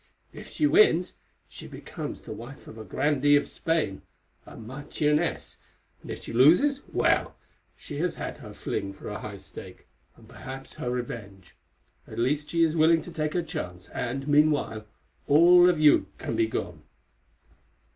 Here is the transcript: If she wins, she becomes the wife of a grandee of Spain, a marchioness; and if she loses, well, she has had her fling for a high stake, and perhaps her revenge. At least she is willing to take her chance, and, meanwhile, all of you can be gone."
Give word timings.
If 0.33 0.49
she 0.49 0.65
wins, 0.65 1.13
she 1.47 1.67
becomes 1.67 2.21
the 2.23 2.33
wife 2.33 2.65
of 2.65 2.79
a 2.79 2.83
grandee 2.83 3.35
of 3.35 3.47
Spain, 3.47 4.01
a 4.47 4.57
marchioness; 4.57 5.59
and 6.01 6.09
if 6.09 6.23
she 6.23 6.33
loses, 6.33 6.81
well, 6.91 7.35
she 7.75 7.99
has 7.99 8.15
had 8.15 8.39
her 8.39 8.51
fling 8.51 8.93
for 8.93 9.09
a 9.09 9.19
high 9.19 9.37
stake, 9.37 9.85
and 10.15 10.27
perhaps 10.27 10.73
her 10.73 10.89
revenge. 10.89 11.55
At 12.07 12.17
least 12.17 12.49
she 12.49 12.63
is 12.63 12.75
willing 12.75 13.03
to 13.03 13.11
take 13.11 13.35
her 13.35 13.43
chance, 13.43 13.89
and, 13.89 14.27
meanwhile, 14.27 14.87
all 15.27 15.69
of 15.69 15.79
you 15.79 16.07
can 16.17 16.35
be 16.35 16.47
gone." 16.47 16.81